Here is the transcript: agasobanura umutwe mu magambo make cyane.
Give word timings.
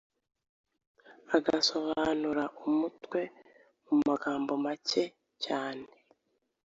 agasobanura 1.35 2.43
umutwe 2.67 3.21
mu 3.87 3.95
magambo 4.07 4.51
make 4.65 5.03
cyane. 5.45 5.85